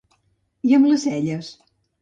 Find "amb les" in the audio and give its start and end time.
0.79-1.05